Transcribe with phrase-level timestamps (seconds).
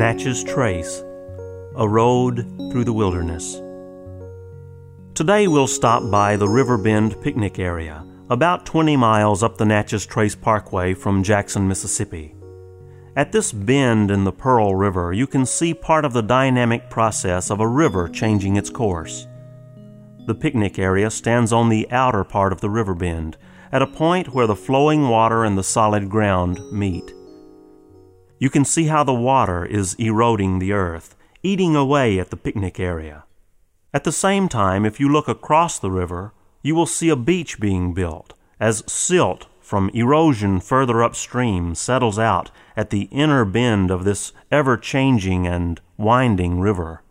[0.00, 1.02] Natchez Trace
[1.76, 3.60] A Road Through the Wilderness.
[5.12, 10.34] Today we'll stop by the Riverbend picnic area, about 20 miles up the Natchez Trace
[10.34, 12.34] Parkway from Jackson, Mississippi.
[13.14, 17.50] At this bend in the Pearl River, you can see part of the dynamic process
[17.50, 19.26] of a river changing its course.
[20.26, 23.36] The picnic area stands on the outer part of the river bend,
[23.70, 27.12] at a point where the flowing water and the solid ground meet.
[28.40, 32.80] You can see how the water is eroding the earth, eating away at the picnic
[32.80, 33.24] area.
[33.92, 36.32] At the same time, if you look across the river,
[36.62, 42.50] you will see a beach being built, as silt from erosion further upstream settles out
[42.78, 47.02] at the inner bend of this ever changing and winding river.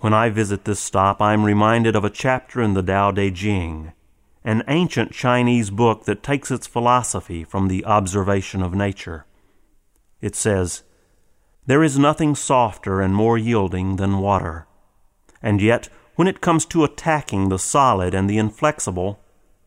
[0.00, 3.30] When I visit this stop, I am reminded of a chapter in the Tao Te
[3.30, 3.92] Ching,
[4.44, 9.24] an ancient Chinese book that takes its philosophy from the observation of nature.
[10.22, 10.84] It says,
[11.66, 14.66] There is nothing softer and more yielding than water.
[15.42, 19.18] And yet, when it comes to attacking the solid and the inflexible,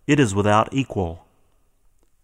[0.07, 1.25] it is without equal.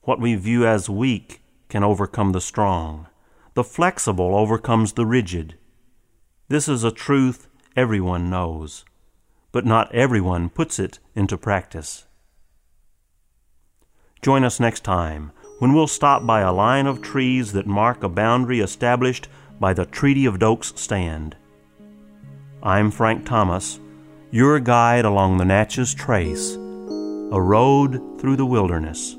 [0.04, 3.08] What we view as weak can overcome the strong.
[3.54, 5.58] The flexible overcomes the rigid.
[6.48, 8.86] This is a truth everyone knows,
[9.52, 12.06] but not everyone puts it into practice.
[14.22, 18.10] Join us next time when we'll stop by a line of trees that mark a
[18.10, 19.28] boundary established
[19.60, 21.36] by the Treaty of Doak's Stand.
[22.64, 23.80] I'm Frank Thomas,
[24.32, 29.18] your guide along the Natchez Trace, a road through the wilderness.